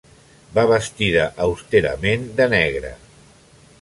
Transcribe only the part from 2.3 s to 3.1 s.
de negre.